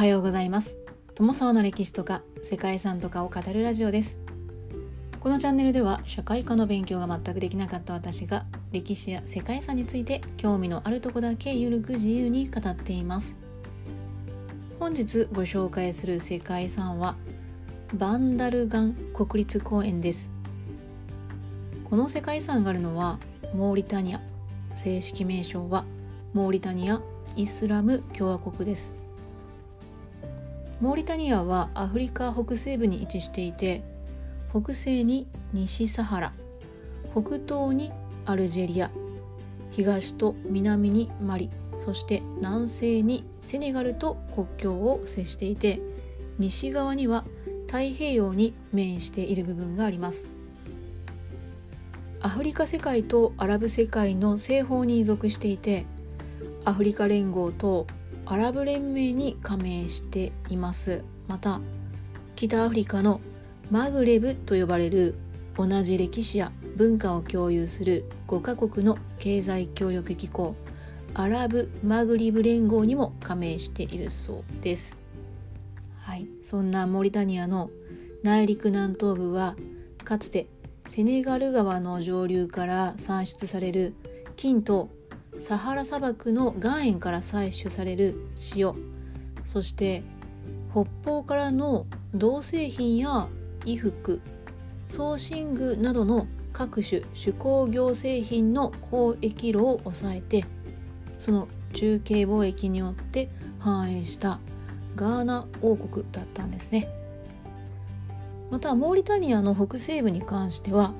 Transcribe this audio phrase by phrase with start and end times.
[0.00, 0.78] はようございます。
[1.14, 4.16] 友沢の歴史とか世界遺産とかを語るラジオです。
[5.20, 13.36] このチャンネルでは社会科の勉強が全くできなかった私が歴史や世界遺産について興味のあるとこだけゆるく自由に語っています。
[14.78, 17.16] 本日ご紹介する世界遺産は
[17.92, 20.30] バンダルガン国立公園です。
[21.84, 23.18] この世界遺産があるのは
[23.54, 24.22] モーリタニア。
[24.74, 25.84] 正式名称は
[26.32, 27.02] モーリタニア
[27.36, 28.99] イスラム共和国です。
[30.80, 33.82] モーリタニアはアフリカ北西部に位置していて
[34.50, 36.32] 北西に西サハラ
[37.12, 37.92] 北東に
[38.24, 38.90] アルジェリア
[39.70, 41.50] 東と南にマリ
[41.84, 45.80] そして南西にセネガルと国境を接していて
[46.38, 47.24] 西側には
[47.66, 50.28] 太平洋に面している部分があります。
[52.22, 55.86] アフリカ世界とアラブ世界の西方に属していて
[56.66, 57.86] アフリカ連合と
[58.26, 61.60] アラブ連盟に加盟していますまた
[62.36, 63.20] 北アフリカの
[63.70, 65.14] マグレブと呼ばれる
[65.56, 70.54] 同じ歴史や文化を共有する5カ国の経済協力機構
[71.14, 74.96] アラブ・マグリブ連合にも加盟しているそうです。
[75.98, 77.70] はい、そんなモリタニアの
[78.22, 79.56] 内陸南東部は
[80.04, 80.46] かつて
[80.88, 83.94] セネガル川の上流から産出される
[84.36, 84.88] 金と
[85.40, 88.14] サハラ砂漠の岩塩から採取される
[88.54, 88.74] 塩。
[89.42, 90.02] そして
[90.70, 93.28] 北方からの銅製品や
[93.64, 94.20] 衣服
[94.86, 100.44] 送信具などの各種手工業製品の交易路を抑えて
[101.18, 104.40] その中継貿易によって繁栄した
[104.94, 106.88] ガーナ王国だったんですね。
[108.50, 110.92] またモーリタニアの北西部に関しては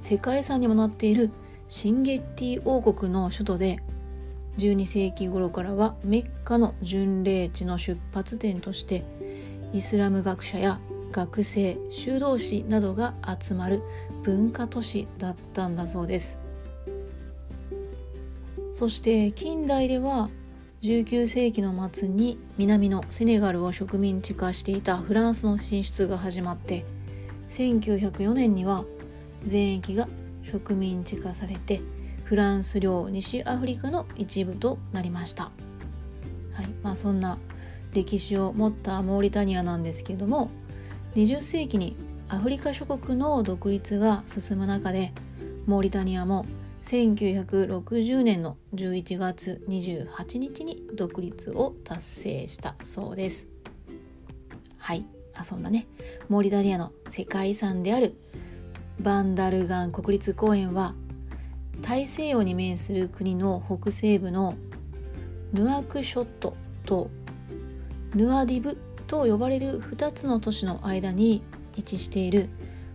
[0.00, 1.30] 世界遺産にもなっている
[1.68, 3.80] シンゲッティ王国の首都で
[4.58, 9.04] 12世紀頃からはメッカの巡礼地の出発点として
[9.72, 10.80] イスラム学者や
[11.12, 13.82] 学生修道士などが集まる
[14.22, 16.38] 文化都市だったんだそうです。
[18.72, 20.28] そして近代では
[20.82, 26.84] 19世紀の末に南のセネガルを植民地化していたフランスの進出が始まって
[27.48, 28.84] 1904年には
[29.44, 30.06] 全域が
[30.42, 31.80] 植民地化されて
[32.26, 35.44] フランス領西アフリカの一部となりました、
[36.52, 37.38] はいまあ、そんな
[37.94, 40.50] 歴史を持ったモーリタニアなんですけれども
[41.14, 41.96] 20世紀に
[42.28, 45.12] アフリカ諸国の独立が進む中で
[45.66, 46.44] モーリタニアも
[46.82, 53.48] 1960年の11月28日に独立を達成したそうです。
[54.78, 55.04] はい。
[55.34, 55.88] あ、そんなね、
[56.28, 58.14] モーリタニアの世界遺産である
[59.00, 60.94] バンダルガン国立公園は
[61.82, 64.54] 大西洋に面する国の北西部の
[65.52, 67.10] ヌアクショットと
[68.14, 68.76] ヌアディブ
[69.06, 71.42] と呼ばれる2つの都市の間に
[71.76, 72.48] 位置している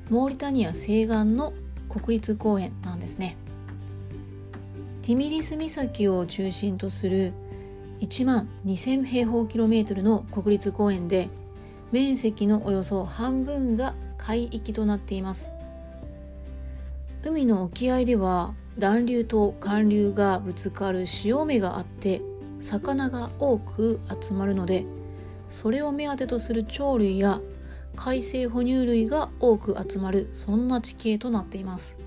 [0.10, 1.54] モーリタニア西岸の
[1.90, 3.38] 国立公園なんですね。
[5.02, 7.34] ティミリス岬を中心とする
[8.02, 11.30] 1万2000平方キロメートルの国立公園で
[11.92, 15.52] 面積のおよそ半分が海域となっています
[17.24, 22.22] 海の沖合では暖流と寒流がぶつかる潮目があって
[22.60, 24.86] 魚が多く集まるので
[25.50, 27.42] それを目当てとする鳥類や
[27.96, 32.00] 海生哺乳類が多く集まるそんな地形となっています。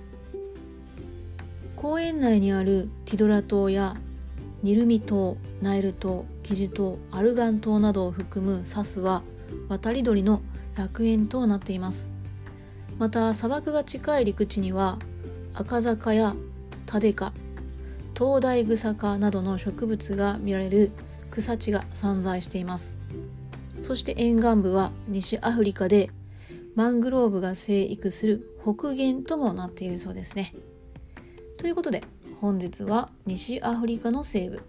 [1.76, 3.96] 公園内にあるティドラ島や
[4.62, 9.22] ニルミ島ナイル島キジ島アルガン島などを含むサスは
[9.68, 10.40] 渡り鳥の
[10.74, 12.08] 楽園となっています。
[12.98, 14.98] また砂漠が近い陸地には
[15.52, 16.34] 赤坂や
[16.86, 17.32] タデカ
[18.14, 20.92] 灯台草科などの植物が見られる
[21.30, 22.94] 草地が散在しています。
[23.82, 26.10] そして沿岸部は西アフリカで
[26.74, 30.54] マングローブが生育する北限ともなっているそうですね。
[31.58, 32.02] ということで
[32.40, 34.62] 本日は西アフリカの西部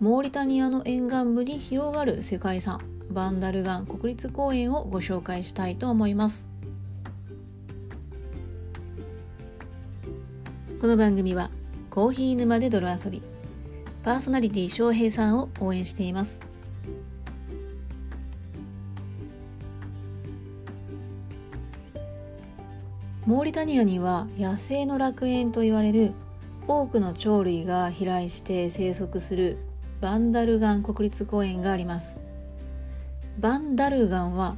[0.00, 2.80] モーリタニアの沿岸部に広がる世界遺産
[3.10, 6.48] バンダルガン国立公園をご紹介したいと思います。
[10.78, 11.50] この番組は
[11.88, 13.22] コーヒー沼で泥遊び
[14.02, 16.42] パーソナリティ翔平さんを応援しています。
[23.24, 26.12] モーリタニアには野生の楽園と言われる
[26.68, 29.56] 多くの鳥類が飛来して生息する
[30.02, 32.16] バンダルガン国立公園があります。
[33.40, 34.56] バンダルガンは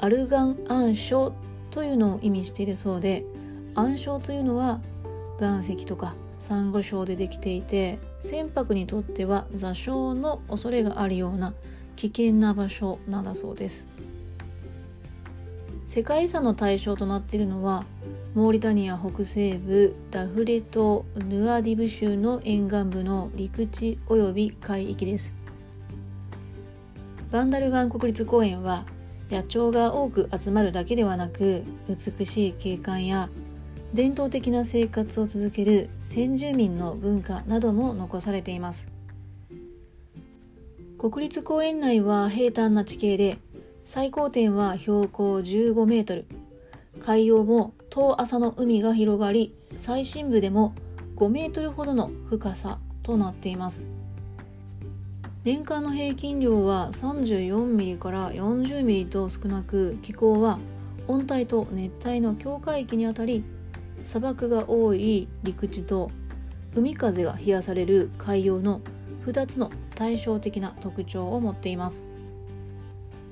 [0.00, 1.32] アルガン暗礁
[1.70, 3.24] というのを意味しているそうで
[3.74, 4.82] 暗礁というのは
[5.40, 11.54] 岩石とかサンゴ礁でできていて船舶にとっては座礁の恐れがあるような
[11.96, 13.88] 危険な場所なんだそうです。
[15.86, 17.84] 世界遺産の対象となっているのは
[18.34, 25.34] モーリタニア北西部ダフレ島ヌアディブ州の沿岸部の陸地及び海域です。
[27.30, 28.84] バンダルガン国立公園は
[29.30, 33.28] 野鳥が多く集まるだけではなく美しい景観や
[33.94, 38.88] 伝統的な生活を続ける先住民の文化なども残されています。
[40.98, 43.38] 国立公園内は平坦な地形で
[43.84, 46.26] 最高点は標高15メートル。
[47.00, 50.74] 海洋も遠浅の海が広がり最深部でも
[51.16, 53.86] 5メートルほどの深さとなっています。
[55.44, 60.58] 年間の平均量は34ミリから40ミリと少なく気候は
[61.06, 63.44] 温帯と熱帯の境界域にあたり
[64.06, 66.10] 砂漠が多い陸地と
[66.74, 68.80] 海風が冷やされる海洋の
[69.26, 72.08] 2つの対照的な特徴を持っています。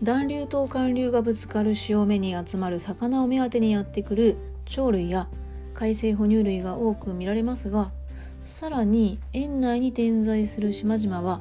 [0.02, 5.28] 暖流と寒流がぶつかる潮目に集まる魚を目当てにやってくる鳥類や
[5.72, 7.90] 海生哺乳類が多く見られますが
[8.44, 11.40] さらに園内に点在する島々は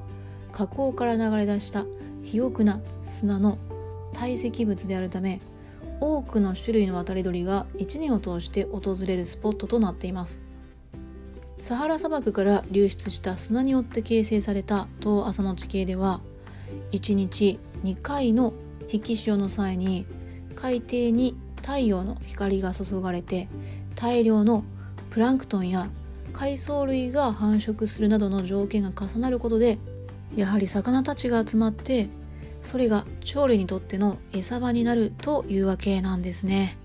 [0.51, 1.83] 河口から流れ出した
[2.21, 3.57] 肥沃な砂の
[4.13, 5.41] 堆積物であるため
[6.03, 10.41] 多くの種類の渡り鳥が1年を通して訪れるスポットとなっています。
[11.59, 16.19] サハラ砂漠から流出した砂によって形成された遠浅の地形では
[16.91, 18.51] 1日2回の
[18.91, 20.05] 引き潮の際に
[20.55, 23.47] 海底に太陽の光が注がれて
[23.95, 24.65] 大量の
[25.09, 25.87] プランクトンや
[26.33, 29.77] 海藻類が繁殖するなどの条件が重なることで
[30.35, 32.09] やはり魚たちが集まって
[32.63, 36.77] それが鳥類にとっての餌場になるというわけなんですね。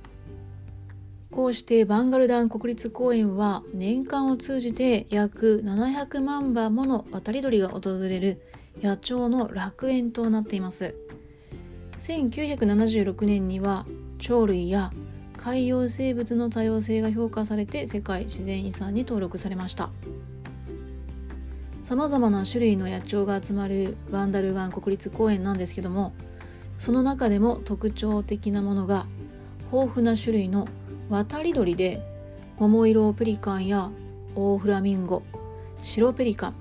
[1.31, 8.43] こうしてバンガルダン国立公園は年間を通じて約700万羽もの渡り鳥が訪れる
[8.83, 10.95] 野鳥の楽園となっています。
[11.99, 13.87] 1976年には
[14.19, 14.93] 鳥類や
[15.37, 19.91] 海洋生物の多様性が評価されて世界自然遺産に登録されました。
[21.89, 26.13] さまざまな種類の野鳥が集まるバンダルガン国立公園なんですけども
[26.79, 29.07] その中でも特徴的なものが
[29.73, 30.69] 豊富な種類の
[31.09, 32.03] 渡り鳥で
[32.59, 33.91] 桃色ペリカンや
[34.35, 35.23] オオフラミンゴ
[35.81, 36.55] 白ペリカン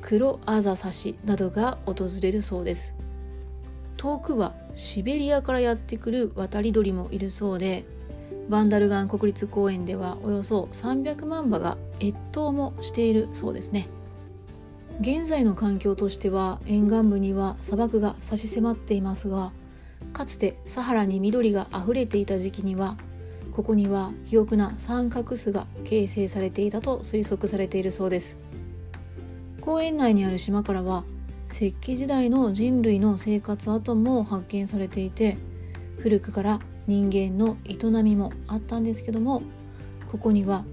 [0.00, 2.96] 黒アザサシなどが訪れるそうです。
[3.96, 7.84] 遠くはシベリアからやってくる渡り鳥もいるそうで
[8.48, 13.86] バンダルガン国立公園ではおよそ300万羽が越冬もしているそうですね。
[15.00, 19.52] 現在の環境としては沿岸部には砂漠が差し迫っていますが
[20.12, 22.96] かつてサハラに緑があふれていた時期には
[23.52, 28.38] ここには肥沃な三角巣が形成されていたと推測されているそうです。
[29.62, 31.04] 公園内にある島からは
[31.50, 35.36] 石器時代の人類の生活跡も発見されていて
[35.98, 39.42] 古くから人間の営みもあったんですけども
[40.10, 40.64] ここには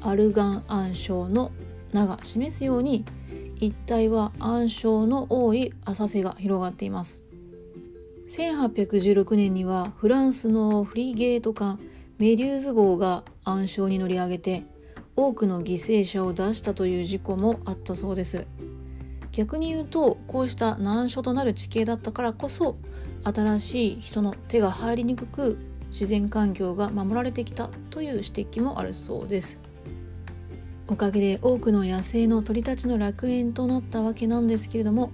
[0.00, 1.52] アルガン暗礁の
[1.92, 3.04] 名が示すように
[3.62, 7.22] 一帯は暗礁の多い浅瀬が広がっています。
[8.26, 11.78] 1816年にはフランスのフリゲート艦
[12.18, 14.64] メデューズ号が暗礁に乗り上げて
[15.14, 18.48] 多くの犠牲者を出したという事故もあったそうです。
[19.30, 22.76] 逆に言うとこうした難所となる地形だったからこそ
[23.22, 25.56] 新しい人の手が入りにくく
[25.90, 29.60] 自然環境が守られてきたという指摘もあるそうです。
[30.92, 35.10] おかげで多くの野生の鳥たちの楽園となったわけなんですけれども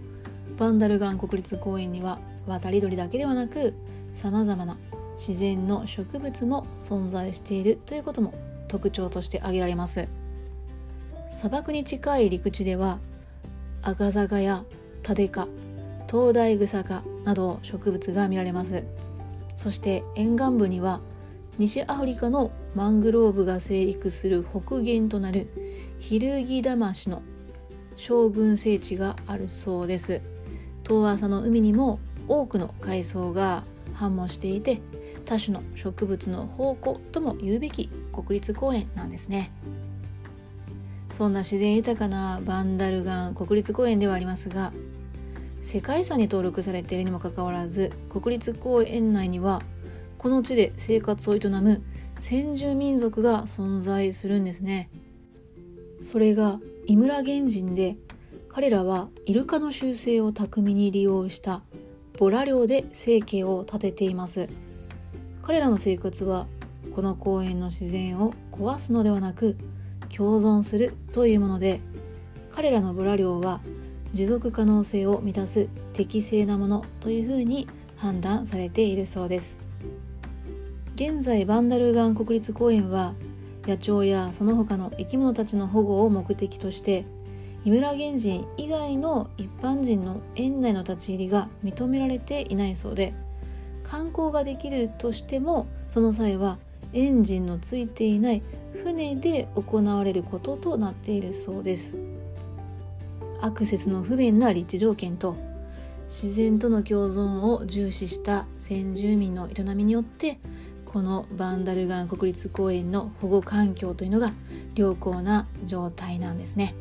[0.57, 2.19] バンダルガン国立公園には
[2.49, 3.75] 渡り鳥だけではなく
[4.13, 4.77] さまざまな
[5.17, 8.35] 自然の植物も存在しているということも
[8.67, 10.09] 特徴として挙げられます。
[11.31, 12.99] 砂漠に近い陸地では
[13.81, 14.65] アガザガや
[15.05, 15.47] タデカ
[16.09, 18.83] 灯台草科など植物が見られます。
[19.57, 21.01] そして沿岸部には
[21.57, 25.68] 西アフリカのマングローブが生育する北限となる
[25.99, 27.23] ヒルギダマシの
[27.97, 30.21] 将軍聖地があるそうです。
[30.85, 34.81] 遠浅の海にも多くの海藻が繁茂していて
[35.25, 39.51] 多種の植物の宝庫とも言うべき国立公園なんですね。
[41.13, 44.73] そんな自然豊かなバンダルガン国立公園ではありますが
[45.63, 49.63] 世界遺産に登録されているにもかかわらず国立公園内には
[50.19, 51.83] この地で生活を営む
[52.19, 54.91] 先住民族が存在するんですね。
[56.03, 57.97] それが井村原人で
[58.49, 61.63] 彼らはイルカの習性を巧みに利用した
[62.19, 64.49] ボラ漁で生計を立てています。
[65.43, 66.47] 彼らの生活は
[66.95, 69.57] この公園の自然を壊すのではなく
[70.15, 71.81] 共存するというもので
[72.51, 73.61] 彼らのボラ漁は
[74.13, 79.59] 持続可能性を満たす適正なものというふうに判断されているそうです。
[80.95, 83.15] 現在バンダルガン国立公園は
[83.69, 87.05] 野鳥やその他の生き物たちの保護を目的として
[87.65, 93.15] 井村原人以外の一般人の園内の立ち入りが認められていないそうで
[93.83, 96.59] 観光ができるとしてもその際は
[96.93, 98.43] エンジンのついていない
[98.83, 101.97] 船で行われることとなっているそうです。
[103.41, 105.37] アクセスの不便な立地条件と
[106.09, 110.39] 自然との共存を重視した先住民の営みによって
[110.89, 114.33] このバンダルガン国立公園の保護環境というのが
[114.75, 116.75] 良好な状態なんですね。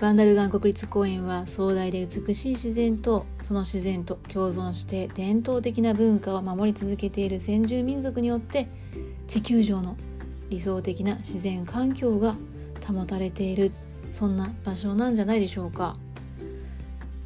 [0.00, 8.66] バンダルガン国立公園は壮大で美しい自然とその自然と共存して伝統的な文化を守り続けている先住民族によって
[9.28, 9.96] 地球上の
[10.50, 12.34] 理想的な自然環境が
[12.86, 13.72] 保たれている
[14.10, 15.96] そんな場所なんじゃないでしょうか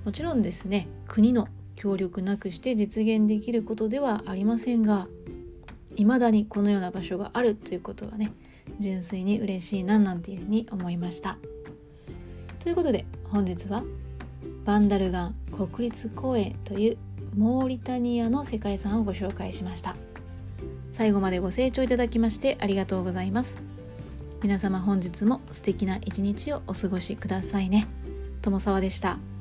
[0.04, 1.48] もちろんですね国の
[1.78, 5.06] 協力なくして実現できることではありませんが
[5.94, 8.32] 未だにこのような場所があるということはね
[8.80, 11.38] 純粋に嬉しいななんていうふうに思いました。
[12.58, 13.82] ということで本日は
[14.64, 16.99] バンダルガン国立公園という
[17.37, 19.97] モーリタニアの世界遺産をご紹介しました
[20.92, 23.56] 最後までご清聴いただきましてありがとうございます
[24.42, 27.87] 皆様本日も素敵な一日をお過ごしくださいね
[28.42, 29.38] 友沢でした。